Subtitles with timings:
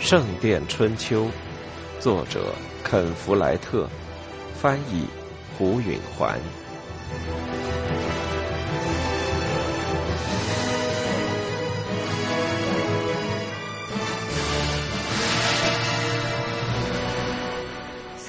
[0.12, 1.26] 《圣殿春秋》，
[2.00, 2.52] 作者
[2.82, 3.88] 肯·弗莱特，
[4.56, 5.06] 翻译
[5.56, 6.40] 胡允环。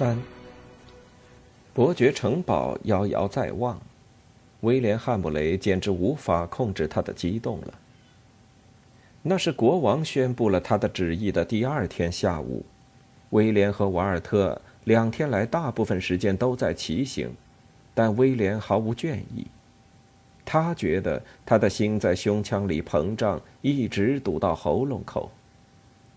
[0.01, 0.17] 三，
[1.75, 3.79] 伯爵城堡遥遥在望，
[4.61, 7.73] 威廉·汉姆雷简直无法控制他的激动了。
[9.21, 12.65] 那是国王宣布了他的旨意的第二天下午，
[13.29, 17.31] 威廉和瓦尔特两天来大部分时间都在骑行，
[17.93, 19.45] 但威廉毫无倦意。
[20.43, 25.29] 他觉得他的心在胸腔里膨胀，一直堵到喉咙口。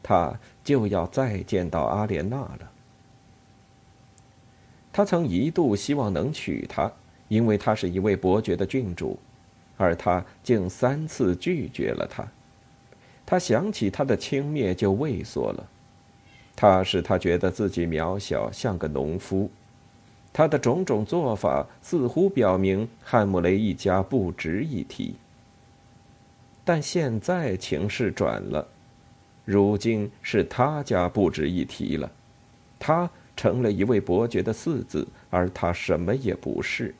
[0.03, 2.71] 他就要再见到阿莲娜了。
[4.97, 6.89] 他曾一度希望能娶她，
[7.27, 9.19] 因为她是一位伯爵的郡主，
[9.77, 12.25] 而他竟三次拒绝了她。
[13.27, 15.67] 他想起她的轻蔑就畏缩了，
[16.55, 19.51] 他使他觉得自己渺小，像个农夫。
[20.33, 25.17] 他的种种做法似乎表明汉姆雷一家不值一提。
[26.65, 28.69] 但现在情势转了，
[29.45, 32.09] 如今是他家不值一提了，
[32.79, 36.95] 他成了一位伯爵的四子，而他什么也不是。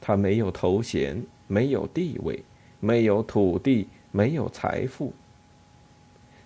[0.00, 2.42] 他没有头衔，没有地位，
[2.80, 5.12] 没有土地，没有财富。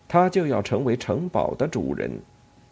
[0.08, 2.20] 他就要成为城堡的主人，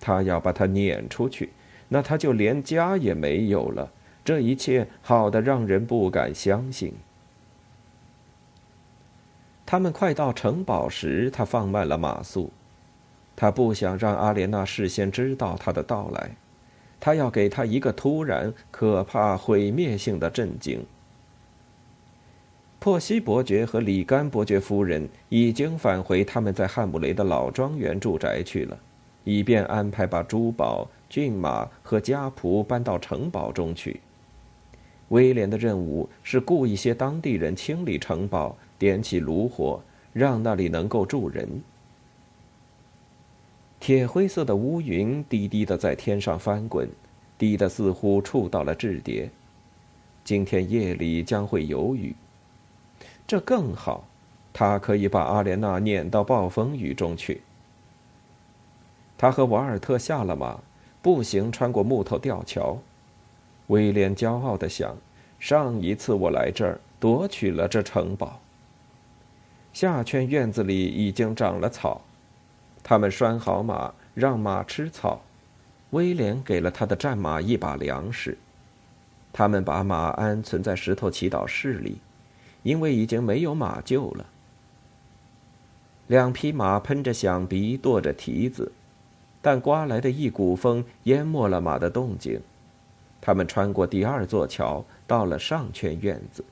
[0.01, 1.51] 他要把他撵出去，
[1.89, 3.91] 那他就连家也没有了。
[4.25, 6.93] 这一切好的让人不敢相信。
[9.65, 12.51] 他们快到城堡时，他放慢了马速，
[13.41, 16.35] 他不想让阿莲娜事先知道他的到来，
[16.99, 20.85] 他要给他一个突然、可怕、毁灭性的震惊。
[22.81, 28.77] 珀西伯爵和里甘伯爵夫人已经返回他们在汉姆雷的老庄园住宅去了，
[29.23, 34.01] 以便安排把珠宝、骏马和家仆搬到城堡中去。
[35.11, 39.81] 威廉的任务是雇一些当地人清理城堡，点起炉火，
[40.13, 41.49] 让那里能够住人。
[43.81, 46.89] 铁灰色的乌云低低的在天上翻滚，
[47.39, 49.31] 低的似乎触到了雉蝶。
[50.25, 52.15] 今天夜里将会有雨。
[53.27, 54.05] 这更好，
[54.53, 57.41] 他可以把阿莲娜撵到暴风雨中去。
[59.17, 60.61] 他和瓦尔特下了马，
[61.01, 62.79] 步行穿过木头吊桥。
[63.69, 64.97] 威廉骄傲地想：
[65.39, 68.41] 上一次我来这儿，夺取了这城堡。
[69.73, 72.01] 下圈院子里已经长了草，
[72.89, 75.21] 他们拴好马，让马吃草。
[75.91, 78.39] 威廉给了他的战马一把粮食。
[79.31, 81.99] 他们把马鞍存在石头祈祷室里。
[82.63, 84.25] 因为已经没有马厩了，
[86.07, 88.73] 两匹马喷着响鼻，跺着蹄子，
[89.43, 92.41] 但刮来的一股风淹没了马的动静。
[93.21, 96.43] 他们穿过第二座桥，到了上圈院子。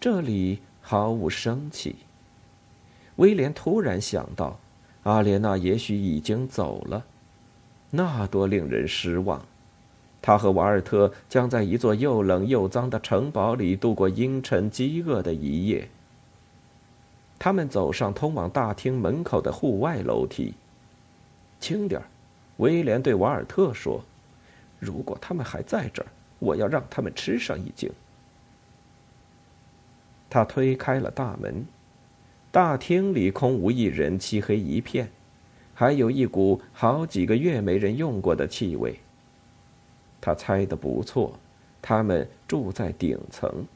[0.00, 1.96] 这里毫无生气。
[3.16, 4.58] 威廉突然想到，
[5.04, 7.04] 阿莲娜也许已经走了，
[7.90, 9.44] 那多令人失望。
[10.20, 15.86] 他和瓦尔特将在一座又冷又脏的城堡里度过阴沉饥饿的一夜。
[17.38, 20.54] 他们走上通往大厅门口的户外楼梯。
[21.60, 22.06] 轻点儿，
[22.56, 24.02] 威廉对瓦尔特说
[24.80, 27.90] ：“如果他们还在这儿，我要让他们吃上一惊。”
[30.30, 31.66] 他推开了大门，
[32.54, 35.10] 大厅里空无一人，漆黑一片，
[35.74, 38.94] 还有一股好几个月没人用过的气味。
[40.20, 41.36] 他猜的不错，
[41.82, 43.66] 他们住在顶层。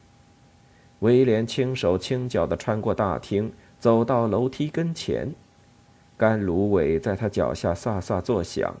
[0.99, 3.51] 威廉轻手轻脚的穿过大厅，
[3.81, 5.33] 走到楼梯跟前，
[6.15, 8.73] 干芦苇在他脚下飒飒作响。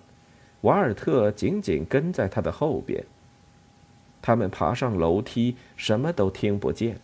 [0.61, 3.03] 瓦尔特紧紧跟在他的后边。
[4.21, 7.01] 他们爬上楼梯，什么都听不见，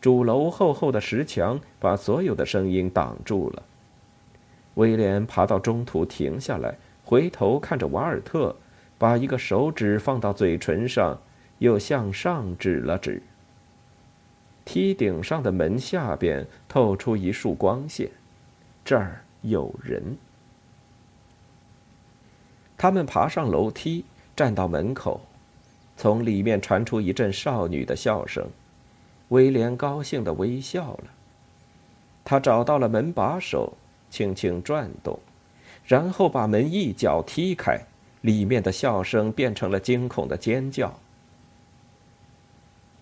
[0.00, 3.62] 主楼厚厚的石墙把所有的声音挡住了。
[4.74, 8.56] 威廉爬到中途停下来，回头看着瓦尔特。
[8.98, 11.18] 把一个手指放到嘴唇上，
[11.56, 13.22] 又向上指了指。
[14.66, 18.10] 梯顶上的门下边透出一束光线，
[18.84, 20.18] 这儿有人。
[22.76, 24.04] 他们爬上楼梯，
[24.36, 25.22] 站到门口，
[25.96, 28.46] 从里面传出一阵少女的笑声。
[29.30, 31.04] 威廉高兴的微笑了。
[32.24, 33.72] 他找到了门把手，
[34.08, 35.18] 轻轻转动，
[35.84, 37.80] 然后把门一脚踢开，
[38.20, 40.92] 里面的笑声变成了惊恐的尖叫。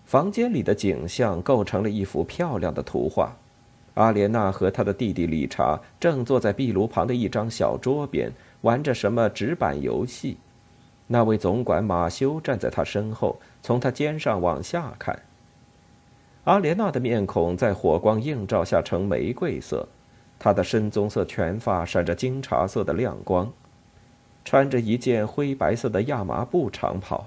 [0.05, 3.35] 房间里的景象构成了一幅漂亮的图画。
[3.95, 10.37] 阿莲娜和她的弟弟理查正坐在壁炉旁的一张小桌边，玩着什么纸板游戏。
[11.05, 15.19] 那位总管马修站在他身后，从他肩上往下看。
[16.45, 19.87] 阿莲娜的面孔在火光映照下呈玫瑰色，
[20.39, 23.51] 她的深棕色全发闪着金茶色的亮光，
[24.45, 27.25] 穿着一件灰白色的亚麻布长袍。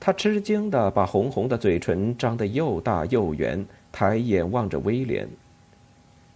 [0.00, 5.28] 她吃惊的把红红的嘴唇张得又大又圆，抬眼望着威廉。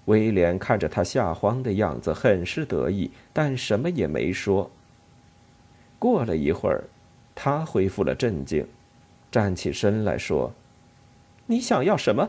[0.05, 4.71] 威廉看着他吓慌的样子，很是得意，但什么也没说。
[5.99, 6.85] 过了一会儿，
[7.35, 8.65] 他恢复了镇静，
[9.31, 10.53] 站起身来说
[11.47, 12.29] ：“你想要什么？”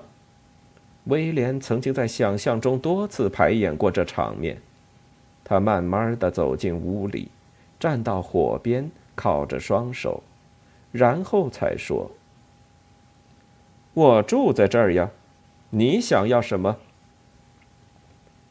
[1.05, 4.61] 威廉曾经在想象中多次排演过这场面。
[5.43, 7.29] 他慢慢的走进屋里，
[7.79, 10.21] 站到火边，靠着双手，
[10.91, 12.11] 然后才说
[13.93, 15.09] ：“我住在这儿呀，
[15.69, 16.77] 你想要什么？”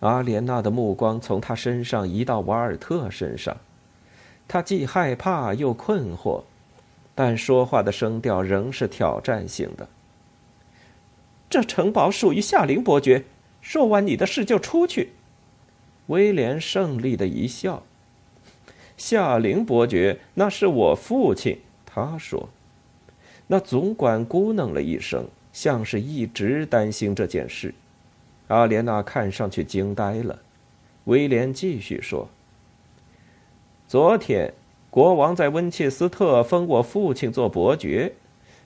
[0.01, 3.57] 阿莲娜的目光从他身上移到瓦尔特身上。
[4.49, 6.45] 他既害怕又困惑，
[7.17, 9.89] 但说话的声调仍是挑战性的。
[11.51, 13.25] 这城堡属于夏林伯爵，
[13.61, 15.13] 说完你的事就出去。
[16.09, 17.83] 威廉胜利的一笑。
[18.97, 21.59] 夏林伯爵，那是我父亲。
[21.85, 22.49] 他说。
[23.47, 27.73] 那总管咕哝了一声，像是一直担心这件事。
[28.49, 30.41] 阿莲娜看上去惊呆了。
[31.05, 32.29] 威廉继续说。
[33.89, 34.53] 昨天，
[34.97, 38.15] 国王在温切斯特封我父亲做伯爵，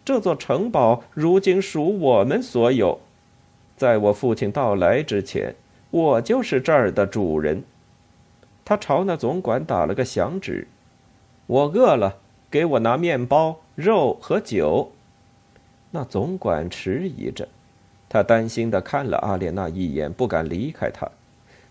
[0.04, 3.00] 这座城堡如今属我们所有。
[3.76, 5.56] 在我父亲到来之前，
[5.90, 7.64] 我就是这儿的主人。
[8.64, 10.68] 他朝那总管打了个响指
[11.48, 12.18] ：“我饿了，
[12.48, 14.92] 给我拿面包、肉和酒。”
[15.90, 17.48] 那总管迟疑着，
[18.08, 21.10] 他担心的看了阿莲娜一眼，不敢离开她，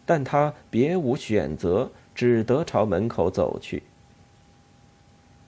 [0.05, 1.89] 但他别无选择。
[2.13, 3.81] 只得朝门口走去。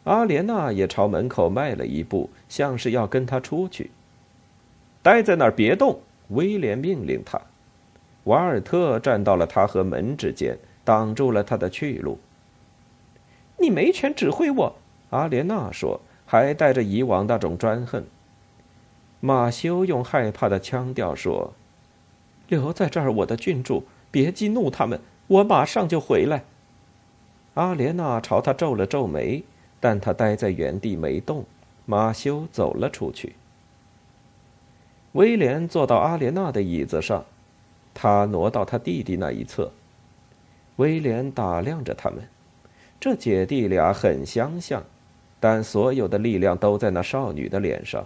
[0.04, 3.92] 阿莲娜也朝门口迈了一步，像是要跟他出去。
[5.04, 6.00] 待在那儿，别动！
[6.30, 7.40] 威廉命令他。
[8.24, 12.20] 瓦尔特站到了他和门之间，挡住了他的去路。
[13.58, 14.76] 你没权指挥我，
[15.12, 18.04] 阿莲娜说，还带着以往那种专横。
[19.20, 21.54] 马修用害怕的腔调说
[22.50, 26.44] ：“留在这儿，我的郡主，别激怒他们，我马上就回来。”
[27.56, 29.44] 阿莲娜朝他皱了皱眉，
[29.82, 31.44] 但他待在原地没动。
[31.86, 33.36] 马修走了出去。
[35.14, 37.26] 威廉坐到阿莲娜的椅子上，
[37.94, 39.70] 他挪到他弟弟那一侧。
[40.78, 42.20] 威廉打量着他们，
[42.98, 44.82] 这姐弟俩很相像，
[45.40, 48.06] 但所有的力量都在那少女的脸上。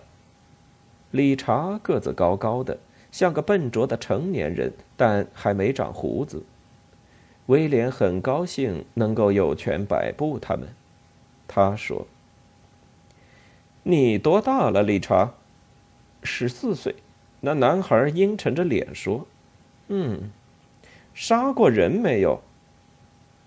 [1.12, 2.80] 理查个子高高的，
[3.12, 6.42] 像个笨拙的成年人，但还没长胡子。
[7.46, 10.68] 威廉很高兴能够有权摆布他们，
[11.48, 12.08] 他说
[13.84, 15.34] ：“你多大了，理查
[16.24, 16.96] ？”“十四岁。”
[17.42, 19.28] 那男孩阴沉着脸说
[19.90, 20.32] ：“嗯，
[21.14, 22.42] 杀过人没有？”“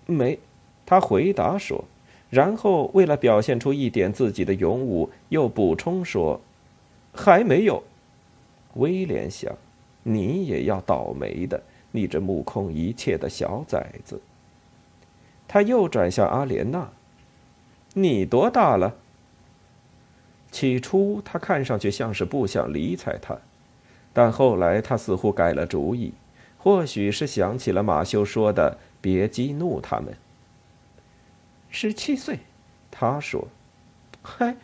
[0.07, 0.39] 没。”
[0.85, 1.83] 他回答说，
[2.29, 6.39] 然后为了表现出一点自己的勇武，又补充说
[7.13, 7.83] ：“还没有。”
[8.75, 9.55] 威廉想
[10.03, 14.21] ：“你也要倒霉的。”你这目空一切的小崽子。
[15.47, 16.87] 他又转向阿莲娜
[17.93, 18.95] ：“你多大了？”
[20.51, 23.37] 起初他看上去像是不想理睬他，
[24.13, 26.13] 但后来他似乎改了主意，
[26.57, 30.17] 或许是想起了马修说的“别激怒他们”。
[31.69, 32.39] 十七岁，
[32.89, 33.47] 他说
[34.23, 34.55] ：“嗨，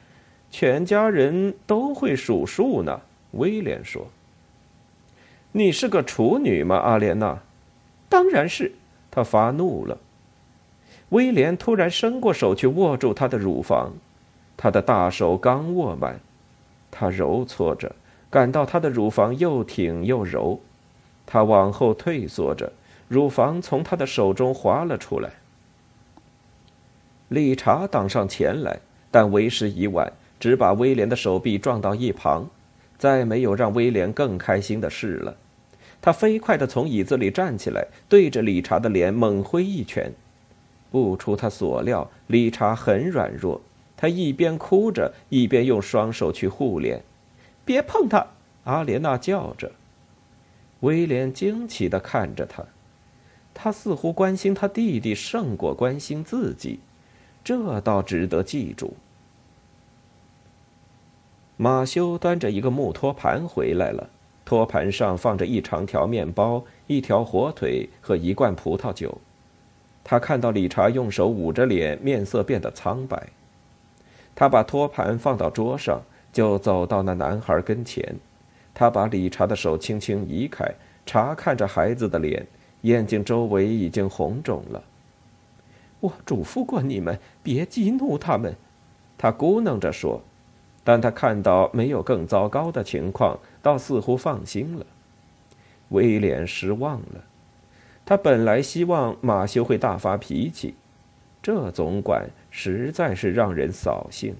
[0.49, 3.01] 全家人都会数数呢。”
[3.33, 4.07] 威廉说。
[5.51, 7.43] 你是个处女吗，阿莲娜？
[8.09, 8.73] 当然是。
[9.11, 9.99] 他发怒了。
[11.15, 13.93] 威廉突然伸过手去握住她的乳房，
[14.57, 16.19] 他的大手刚握满，
[16.91, 17.95] 他揉搓着，
[18.29, 20.59] 感到她的乳房又挺又柔。
[21.25, 22.69] 他往后退缩着，
[23.07, 25.29] 乳房从他的手中滑了出来。
[27.29, 28.77] 理查挡上前来，
[29.09, 32.45] 但为时已晚，只把威廉的手臂撞到一旁，
[32.97, 35.33] 再没有让威廉更开心的事了。
[36.01, 40.11] 他飞快地从椅子里站起来，对着理查的脸猛挥一拳。
[40.91, 43.61] 不出他所料，理查很软弱。
[43.97, 47.03] 他一边哭着，一边用双手去护脸。
[47.63, 48.27] “别碰他！”
[48.65, 49.71] 阿莲娜叫着。
[50.81, 52.65] 威廉惊奇的看着他，
[53.53, 56.79] 他似乎关心他弟弟胜过关心自己，
[57.43, 58.95] 这倒值得记住。
[61.57, 64.09] 马修端着一个木托盘回来了，
[64.43, 69.17] 托盘上放着一长条面包、一条火腿和一罐葡萄酒。
[70.07, 73.27] 他看到理查用手捂着脸，面色变得苍白。
[74.35, 75.99] 他把托盘放到桌上，
[76.31, 78.15] 就走到那男孩跟前。
[78.71, 80.71] 他把理查的手轻轻移开，
[81.07, 82.45] 查看着孩子的脸，
[82.81, 84.83] 眼睛周围已经红肿了。
[86.01, 88.55] 我嘱咐过你们，别激怒他们，
[89.17, 90.21] 他咕哝着说。
[90.83, 94.85] 但他看到没有更糟糕的情况，倒似乎放心了。
[95.89, 97.23] 威廉失望了，
[98.05, 100.75] 他本来希望马修会大发脾气，
[101.41, 104.35] 这总管实在是让人扫兴。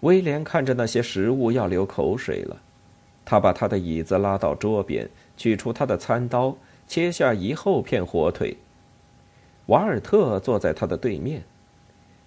[0.00, 2.60] 威廉看着那些食物要流口水了，
[3.24, 8.56] 他把他的椅子拉到桌边，取出他的餐刀，切下一厚片火腿。
[9.66, 11.42] 瓦尔特坐在他的对面。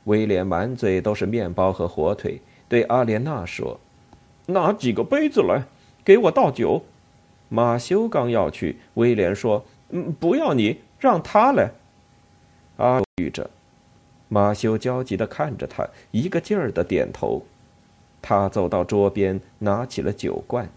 [0.06, 3.80] 威廉满嘴都是面包和火腿，对阿莲娜说
[4.48, 5.64] ：“拿几个杯子来，
[6.04, 6.84] 给我倒酒。”
[7.54, 11.72] 马修刚要去，威廉说：“嗯，不要你，让他来。”
[12.80, 13.50] 阿豫着，
[14.30, 17.44] 马修焦急的看着他，一个劲儿的点头。
[18.22, 20.70] 他走到桌边，拿起了酒罐。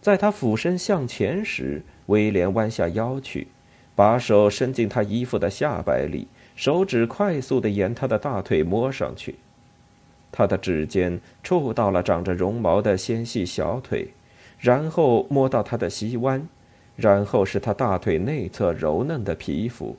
[0.00, 3.48] 在他俯身向前时，威廉弯下腰去，
[3.94, 6.28] 把手伸进他衣服的下摆里。
[6.56, 9.34] 手指快速的沿他的大腿摸上去，
[10.32, 14.08] 他的指尖触到了长着绒毛的纤细小腿，
[14.58, 16.48] 然后摸到他的膝弯，
[16.96, 19.96] 然后是他大腿内侧柔嫩的皮肤。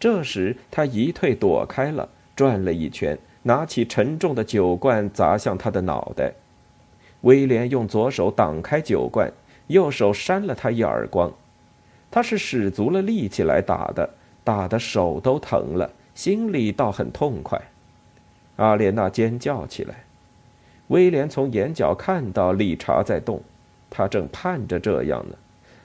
[0.00, 6.32] 这时他一退躲开了，转了一圈，拿起沉重的酒罐砸向他的脑袋。
[7.22, 9.32] 威廉用左手挡开酒罐，
[9.66, 11.32] 右手扇了他一耳光，
[12.10, 14.08] 他是使足了力气来打的。
[14.44, 17.60] 打的手都疼了，心里倒很痛快。
[18.56, 20.04] 阿莲娜尖叫起来。
[20.88, 23.40] 威廉从眼角看到理查在动，
[23.88, 25.36] 他正盼着这样呢。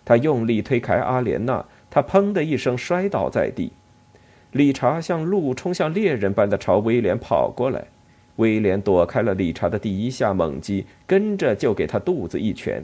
[0.05, 3.71] 他用力推开阿莲娜，他砰的一声摔倒在地。
[4.51, 7.85] 理查像鹿冲向猎人般的朝威廉跑过来，
[8.35, 12.83] 威廉躲开了理查的第一下猛击，跟着就给他肚子一拳。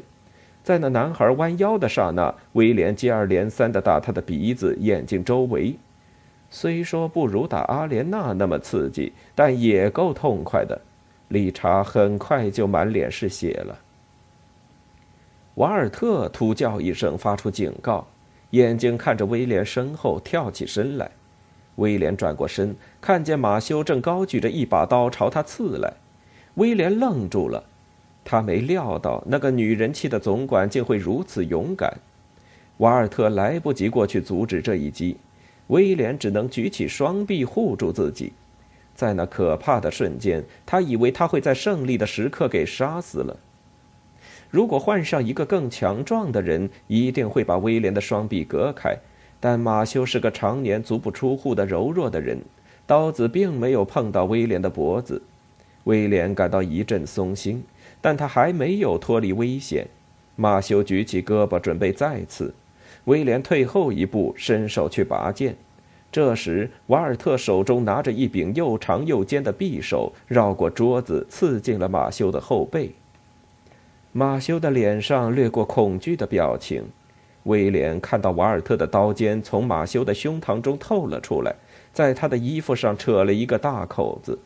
[0.64, 5.76] 在那男孩弯腰的刹那，威廉接二连三地打他的鼻子、眼睛周围。
[6.50, 10.82] 虽说不如打阿莲娜那么刺激，但也够痛快的。
[11.30, 13.80] 理查很快就满脸是血了。
[15.56, 18.08] 瓦尔特突叫一声，发出警告，
[18.52, 21.10] 眼睛看着威廉身后，跳起身来。
[21.76, 25.94] 威廉转过身，看见马修正高举着一把刀朝他刺来。
[26.56, 27.64] 威廉愣住了。
[28.26, 31.98] 他没料到那个女人气的总管竟会如此勇敢，
[32.78, 35.18] 瓦尔特来不及过去阻止这一击，
[35.68, 38.34] 威廉只能举起双臂护住自己。
[39.00, 43.40] 在那可怕的瞬间，他以为他会在胜利的时刻给杀死了。
[44.50, 48.98] 如果换上一个更强壮的人，一定会把威廉的双臂隔开。
[49.40, 52.42] 但马修是个常年足不出户的柔弱的人，
[52.86, 55.22] 刀子并没有碰到威廉的脖子。
[55.86, 57.64] 威廉感到一阵松心。
[58.02, 59.88] 但他还没有脱离危险，
[60.36, 62.54] 马修举起胳膊准备再刺，
[63.06, 65.56] 威廉退后一步，伸手去拔剑。
[66.12, 72.92] 这时，瓦尔特手中拿着一柄又长又尖的匕首，绕过桌子，刺进了马修的后背。
[74.12, 76.84] 马修的脸上掠过恐惧的表情。
[77.44, 81.56] 威廉看到瓦尔特的刀尖从马修的胸膛中透了出来，
[81.94, 84.38] 在他的衣服上扯了一个大口子。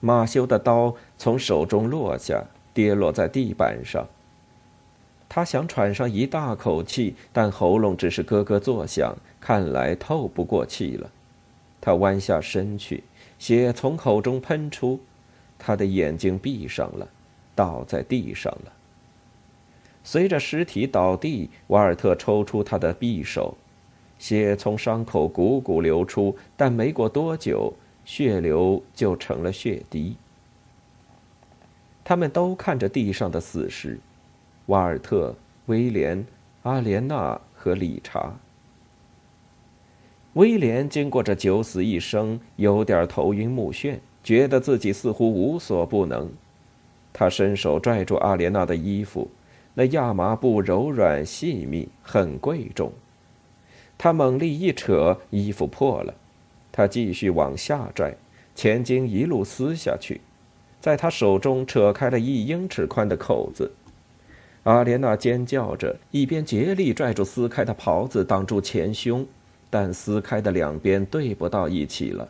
[0.00, 4.06] 马修的刀从手中落下，跌落在地板上。
[5.34, 11.10] 他想喘上一大口气，但喉咙只是咯咯作响，看来透不过气了。
[11.80, 13.02] 他弯下身去，
[13.36, 15.00] 血从口中喷出，
[15.58, 17.08] 他的眼睛闭上了，
[17.52, 18.72] 倒在地上了。
[20.04, 23.56] 随着尸体倒地，瓦尔特抽出他的匕首，
[24.20, 27.74] 血从伤口汩汩流出，但没过多久。
[28.04, 30.14] 血流就成了血滴。
[32.04, 33.98] 他们都看着地上的死尸，
[34.66, 35.34] 瓦尔特、
[35.66, 36.24] 威廉、
[36.62, 38.34] 阿莲娜和理查。
[40.32, 46.30] 威廉经过这九死一生，有点头晕目眩，觉得自己似乎无所不能。
[47.12, 49.30] 他伸手拽住阿莲娜的衣服，
[49.74, 52.90] 那亚麻布柔软细密，很贵重。
[53.96, 56.12] 他猛力一扯，衣服破了。
[56.72, 58.16] 他继续往下拽，
[58.56, 60.20] 前襟一路撕下去，
[60.80, 63.70] 在他手中扯开了一英尺宽的口子。
[64.64, 69.26] 阿莲娜尖叫着，一边竭力拽住撕开的袍子挡住前胸，
[69.68, 72.26] 但撕开的两边对不到一起了。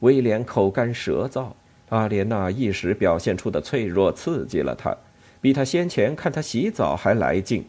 [0.00, 1.52] 威廉口干舌燥，
[1.90, 4.96] 阿莲娜一时表现出的脆弱刺激了他，
[5.42, 7.62] 比他先前看他洗澡还来劲，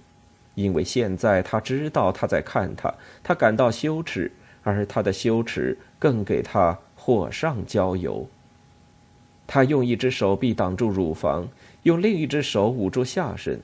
[0.56, 4.32] 因为现在他知道他在看他，他感到羞耻，
[4.64, 8.26] 而他的羞耻更给他火上浇油。
[9.46, 11.50] 他用一只手臂挡住乳房，
[11.84, 13.60] 用另一只手捂住下身。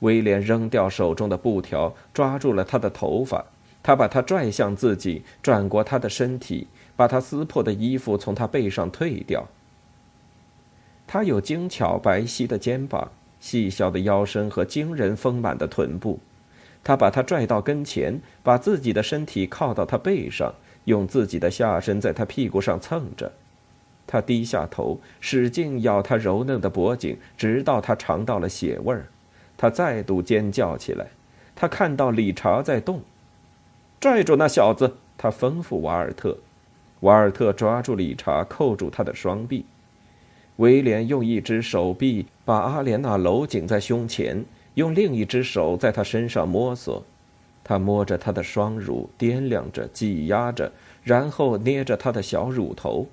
[0.00, 3.46] 威廉扔掉手中的布条，抓住了他的头发。
[3.82, 6.66] 他把他拽向自己，转过他的身体，
[6.96, 9.48] 把他撕破的衣服从他背上褪掉。
[11.06, 16.20] 他有精巧白皙的肩膀、细小的腰身和惊人丰满的臀部。
[16.84, 20.54] 他把他拽到跟前，把自己的身体靠到他背上，
[20.84, 23.32] 用自己的下身在他屁股上蹭着。
[24.06, 29.06] 他低下头，使劲咬他柔嫩的脖颈，直到他尝到了血味儿。
[29.60, 31.08] 他再度尖叫起来，
[31.54, 33.02] 他看到理查在动，
[34.00, 34.96] 拽住那小子！
[35.18, 36.38] 他吩咐瓦尔特，
[37.00, 39.66] 瓦尔特抓住理查，扣住他的双臂。
[40.56, 44.42] 威廉用一只手臂把阿莲娜搂紧在胸前，
[44.76, 47.04] 用另一只手在她身上摸索。
[47.62, 50.72] 他摸着她的双乳，掂量着，挤压着，
[51.04, 53.06] 然后捏着她的小乳头，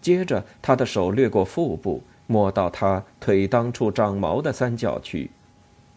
[0.00, 5.30] 接着他的手掠过腹部，摸到她腿裆处长毛的三角区。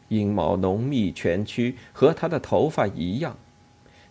[0.10, 3.36] 阴毛浓密蜷曲，和他的头发一样。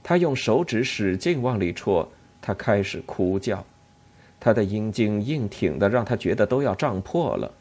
[0.02, 2.08] 他用手指使劲往里戳，
[2.42, 3.64] 他开始哭叫。
[4.38, 7.52] 他的阴茎硬挺的，让他觉得都要胀破了。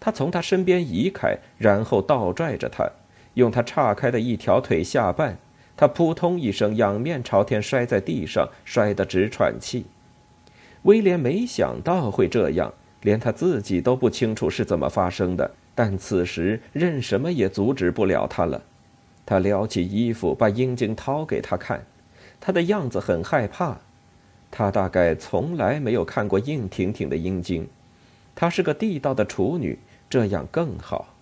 [0.00, 2.88] 他从他身边移开，然后倒拽着他，
[3.34, 5.34] 用他岔开的一条腿下绊。
[5.76, 9.86] 他扑通一声仰面朝天摔在地上，摔得直喘气。
[10.82, 12.72] 威廉没想到会这样，
[13.02, 15.50] 连他自己都不清楚是怎么发生的。
[15.74, 18.62] 但此时，任什么也阻止不了他了。
[19.26, 21.84] 他撩起衣服，把阴茎掏给他看。
[22.40, 23.78] 他的样子很害怕。
[24.50, 27.66] 他大概从来没有看过硬挺挺的阴茎。
[28.36, 31.14] 她是个地道的处女，这样更好。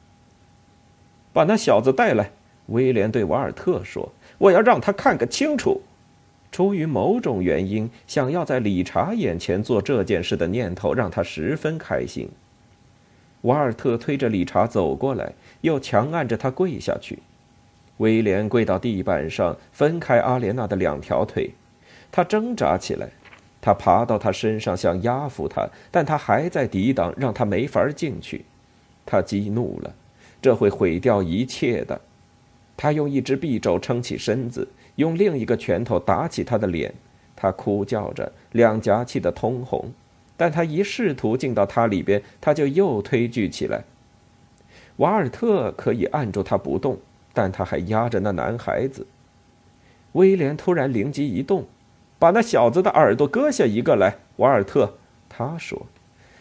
[1.32, 2.30] 把那小子带来，
[2.66, 5.80] 威廉对瓦尔特说：“我要让他看个清楚。”
[6.52, 12.28] 出于某种原因，想要在理查眼前做这件事的念头让他十分开心。
[13.42, 17.18] 瓦尔特推着理查走过来，又强按着他跪下去。
[17.98, 21.50] 威廉跪到地板上，分开阿莲娜的两条腿。
[22.10, 23.08] 他挣扎起来，
[23.60, 28.44] 他爬到他身上想压服他，但他还在抵挡，让他没法进去。
[29.04, 29.94] 他激怒了，
[30.40, 32.00] 这会毁掉一切的。
[32.76, 36.92] 他用一只臂肘撑起身子，用另一个拳头打起他的脸。
[37.34, 39.92] 他哭叫着，两颊气得通红。
[40.42, 43.84] 但他一试图进到他里边，他就又推拒起来。
[44.96, 46.98] 瓦尔特可以按住他不动，
[47.32, 49.06] 但他还压着那男孩子。
[50.14, 51.68] 威廉突然灵机一动，
[52.18, 54.16] 把那小子的耳朵割下一个来。
[54.38, 54.94] 瓦尔特，
[55.28, 55.86] 他说。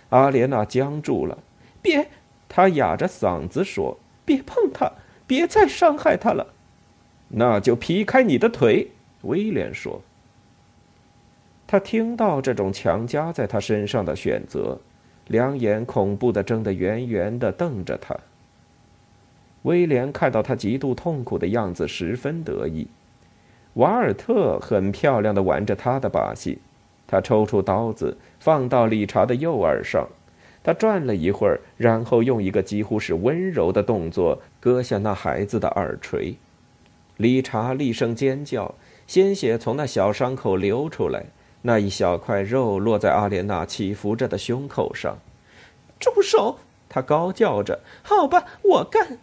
[0.10, 1.38] 阿莲娜僵住了。
[1.80, 2.10] 别，
[2.50, 4.94] 他哑着嗓子说：“别碰他，
[5.28, 6.48] 别再伤害他了。”
[7.30, 8.88] 那就劈开你的腿，
[9.22, 10.02] 威廉说。
[11.72, 14.78] 他听到这种强加在他身上的选择，
[15.30, 18.14] 两眼恐怖的睁得圆圆的，瞪着他。
[19.62, 22.90] 威廉看到他极度痛苦的样子，十分得意。
[23.76, 26.60] 瓦尔特很漂亮的玩着他的把戏，
[27.08, 30.06] 他抽出刀子放到理查的右耳上，
[30.62, 36.36] 他转了一会儿，然后用一个几乎是温柔的动作割下那孩子的耳垂。
[37.16, 38.76] 理查厉声尖叫，
[39.08, 41.24] 鲜血从那小伤口流出来。
[41.64, 45.18] 那一小块肉落在阿莲娜起伏着的胸口上，
[46.00, 46.58] 住手！
[46.90, 49.18] 他高叫着：“好吧，我干！”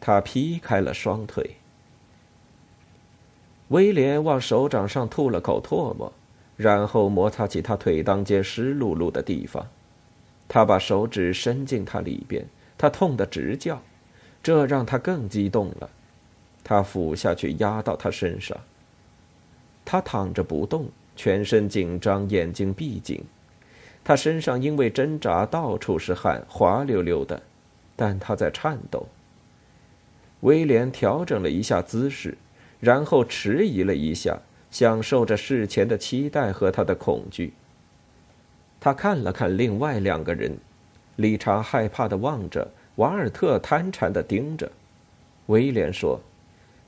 [0.00, 1.56] 他劈开了双腿。
[3.68, 6.12] 威廉往手掌上吐了口唾沫，
[6.56, 9.66] 然后摩擦起他腿裆间湿漉漉的地方。
[10.48, 12.46] 他把手指伸进他里边，
[12.78, 13.82] 他痛得直叫，
[14.42, 15.90] 这让他更激动了。
[16.64, 18.56] 他俯下去压到他身上。
[19.84, 20.88] 他躺着不动。
[21.20, 23.22] 全身紧张，眼睛闭紧，
[24.02, 27.42] 他身上因为挣扎到处是汗，滑溜溜的，
[27.94, 29.06] 但他在颤抖。
[30.40, 32.38] 威廉调整了一下姿势，
[32.80, 34.38] 然后迟疑了一下，
[34.70, 37.52] 享受着事前的期待和他的恐惧。
[38.80, 40.56] 他看了看另外两个人，
[41.16, 44.72] 理查害怕的望着，瓦尔特贪馋的盯着。
[45.48, 46.18] 威廉说：“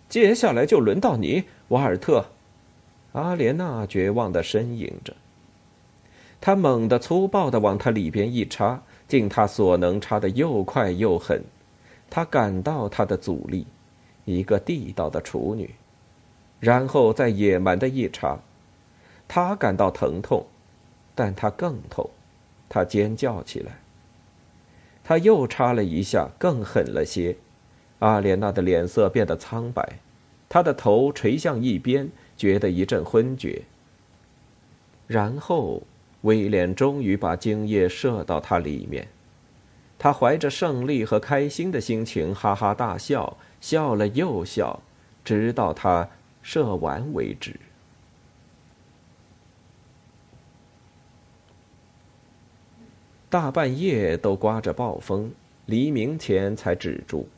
[0.08, 2.24] 接下来就轮到你，瓦尔特。”
[3.12, 5.14] 阿莲娜绝望的呻吟着，
[6.40, 11.42] 他猛地、粗暴的往他里边一插，尽他所能插得又快又狠。
[12.08, 13.66] 他感到他的阻力，
[14.24, 15.74] 一个地道的处女，
[16.60, 18.38] 然后再野蛮的一插。
[19.28, 20.46] 他感到疼痛，
[21.14, 22.10] 但他更痛，
[22.68, 23.78] 他尖叫起来。
[25.04, 27.36] 他又插了一下，更狠了些。
[27.98, 29.98] 阿莲娜的脸色变得苍白，
[30.48, 33.62] 她的头垂向一边，觉得一阵昏厥。
[35.06, 35.82] 然后，
[36.22, 39.08] 威廉终于把精液射到他里面。
[39.98, 44.82] 他怀着胜利和开心的心情，哈哈大笑，笑了又笑，
[45.24, 46.08] 直到他
[46.42, 47.54] 射完为止。
[53.28, 55.32] 大半夜都刮着暴风，
[55.66, 57.28] 黎明前才止住。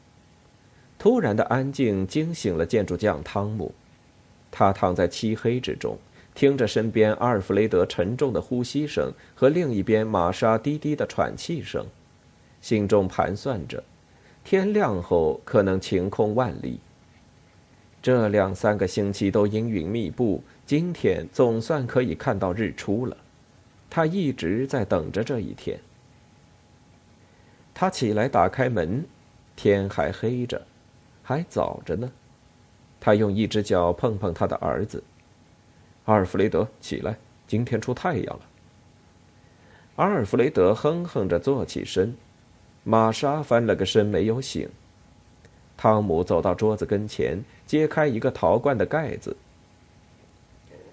[0.98, 3.74] 突然的安静惊醒了建筑匠汤姆，
[4.57, 5.99] 他躺在漆黑之中。
[6.33, 11.87] 听着身边阿尔弗雷德沉重的呼吸声和另一边玛莎低低的喘气声，
[12.61, 13.83] 心中盘算着：
[14.45, 16.79] 天亮后可能晴空万里。
[18.03, 23.17] 这两三个星期都阴云密布，今天总算可以看到日出了。
[23.88, 25.79] 他一直在等着这一天。
[27.73, 29.05] 他起来打开门，
[29.55, 30.67] 天还黑着，
[31.23, 32.11] 还早着呢。
[33.05, 35.05] 他用一只脚碰碰他的儿子。
[36.07, 37.14] 阿尔弗雷德，起来！
[37.47, 38.40] 今天出太阳了。
[39.97, 42.17] 阿尔弗雷德哼哼着坐起身，
[42.83, 44.67] 玛莎翻了个身没有醒。
[45.77, 49.37] 汤姆走到桌子跟前，揭开一个陶罐的盖子。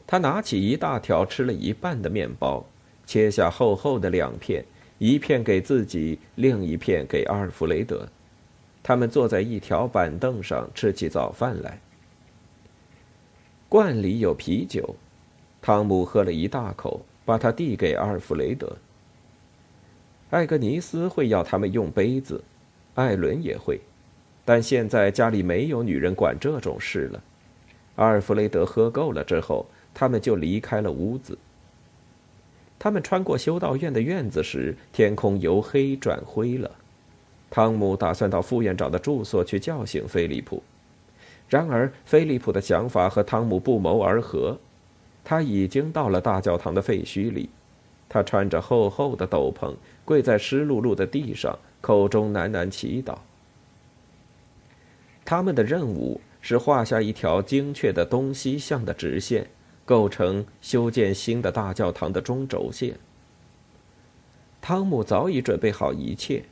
[0.06, 2.66] 他拿起一大条吃了一半的面包，
[3.06, 4.66] 切下厚厚的两片，
[4.98, 8.06] 一片给自己，另一片给阿尔弗雷德。
[8.84, 11.80] 他们坐在一条板凳上吃起早饭来。
[13.72, 14.98] 罐里有啤酒，
[15.62, 18.70] 汤姆喝了一大口，把它递给阿尔弗雷德。
[20.30, 22.44] 艾格尼斯会要他们用杯子，
[22.96, 23.80] 艾伦也会，
[24.44, 27.24] 但现在家里没有女人管这种事了。
[27.96, 31.38] 阿尔弗雷德喝够了之后，他们就离开了屋子。
[32.78, 36.70] 他们穿过修道院的院子时，天空由黑转灰了。
[37.50, 40.62] 汤姆打算到副院长的住所去叫醒菲利普。
[41.52, 44.58] 然而，菲利普的想法和汤姆不谋而合。
[45.22, 47.50] 他已经到了大教堂的废墟里，
[48.08, 53.18] 他穿着厚厚的斗篷，跪在湿漉漉的地上，口中喃喃祈祷。
[55.26, 59.50] 他们的任务是画下一条精确的东西向的直线，
[59.84, 62.98] 构成修建新的大教堂的中轴线。
[64.62, 66.46] 汤姆早已准备好一切，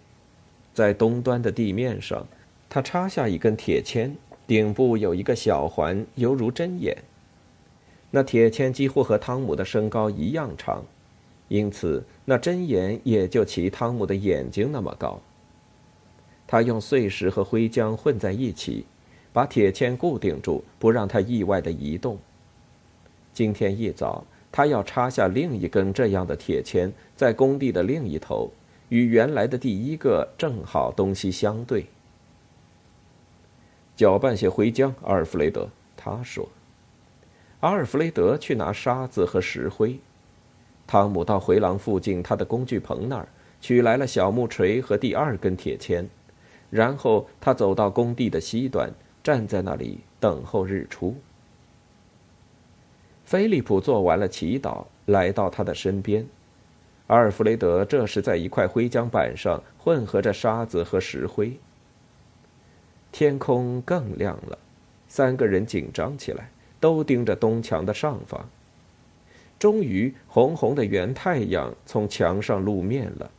[0.74, 2.28] 在东端的地面上，
[2.70, 4.14] 他插下一根铁签。
[4.50, 6.98] 顶部有一个小环，犹如针眼。
[8.10, 10.84] 那铁签几乎和汤姆的身高一样长，
[11.50, 15.22] 因此那针眼也就齐汤姆的眼睛那么高。
[16.48, 18.88] 他用碎石和灰浆混在一起，
[19.32, 22.18] 把铁签固定住，不让它意外的移动。
[23.32, 28.50] 今天一早，他要插下另一根这样的铁签，在工地的另一头，
[28.88, 31.86] 与原来的第一个正好东西相对。
[34.00, 35.68] 搅拌些灰浆，阿尔弗雷德。
[35.98, 36.48] 他说
[37.60, 40.00] ：“阿尔弗雷德去拿沙子和石灰。”
[40.88, 43.28] 汤姆到回廊附近他的工具棚那儿，
[43.60, 46.06] 取来了小木锤和第二根铁钎，
[46.70, 48.90] 然后他走到工地的西端，
[49.22, 51.14] 站在那里等候日出。
[53.26, 56.26] 菲利普做完了祈祷，来到他的身边。
[57.08, 61.60] 阿尔弗雷德这时在一块灰浆板上混合着沙子和石灰。
[63.12, 64.58] 天空更亮了，
[65.08, 68.48] 三个人紧张起来，都盯着东墙的上方。
[69.58, 73.30] 终于，红红的圆太阳从墙上露面了。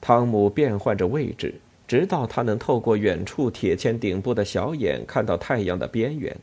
[0.00, 1.54] 汤姆变换着位置，
[1.86, 6.36] 直到他能透过远处铁签顶部的小眼看到太阳的边缘。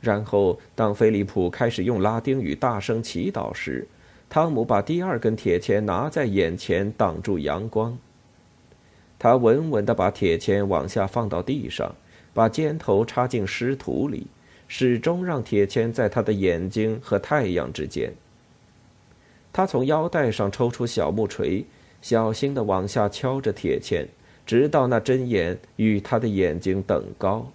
[0.00, 3.88] 然后，当菲利普开始用拉丁语大声祈祷时，
[4.28, 7.96] 汤姆把第二根铁签拿在眼前，挡住阳光。
[9.18, 11.94] 他稳稳地把铁钎往下放到地上，
[12.32, 14.26] 把尖头插进湿土里，
[14.68, 18.12] 始终让铁钎在他的眼睛和太阳之间。
[19.52, 21.64] 他从腰带上抽出小木锤，
[22.02, 24.08] 小心地往下敲着铁钎，
[24.44, 27.50] 直到那针眼与他的眼睛等高。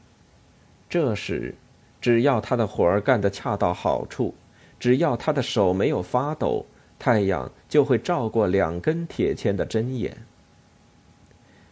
[0.90, 1.54] 这时，
[2.02, 4.34] 只要他的活儿干得恰到好处，
[4.80, 6.66] 只要他的手没有发抖，
[6.98, 10.18] 太阳就会照过两根铁钎的针眼。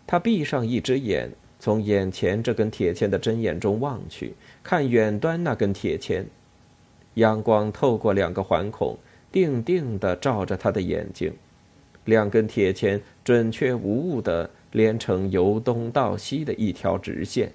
[0.08, 6.26] 他闭上一只眼，从眼前这根铁签的针眼中望去，看远端那根铁签。
[7.16, 8.98] 阳光透过两个环孔，
[9.32, 11.34] 定定地照着他的眼睛，
[12.06, 17.52] 两根铁签准确无误地连成由东到西的一条直线，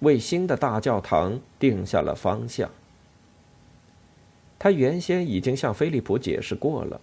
[0.00, 2.70] 为新的大教堂定下了方向。
[4.58, 7.00] 他原先已经向菲利普解释过了，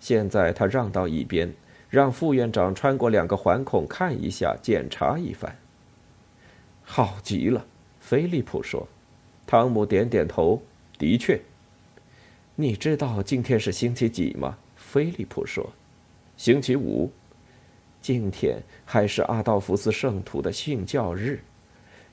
[0.00, 1.52] 现在他让到一边，
[1.96, 5.56] 让副院长穿过两个环孔看一下，检查一番。
[6.82, 7.64] 好极了，
[8.00, 8.86] 菲利普说。
[9.46, 10.60] 汤姆点点头，
[10.98, 11.40] 的确。
[12.54, 14.58] 你知道今天是星期几吗？
[14.76, 15.72] 菲利普说。
[16.36, 17.10] 星期五。
[18.02, 21.40] 今天还是阿道夫斯圣徒的信教日。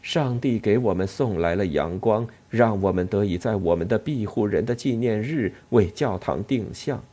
[0.02, 7.04] 上帝给我们送来了阳光，让我们得以在我们的庇护人的纪念日为教堂定向，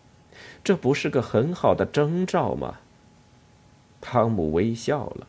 [0.62, 2.78] 这不是个很好的征兆吗？
[4.00, 5.26] 汤姆微笑了。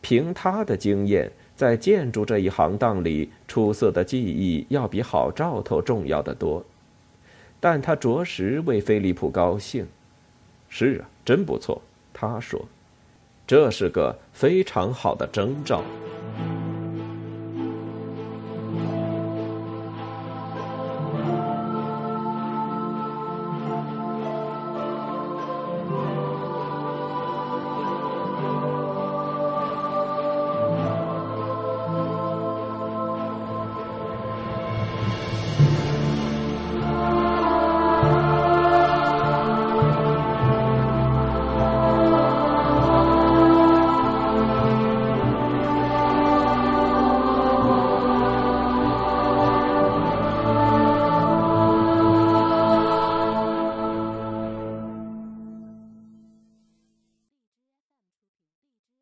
[0.00, 6.64] 凭他的经验，在建筑这一行当里，出色的技艺要比好兆头重要的多。
[7.60, 9.86] 但他着实为菲利普高兴。
[10.68, 11.80] 是啊，真不错，
[12.12, 12.66] 他说，
[13.46, 15.84] 这是个非常好的征兆。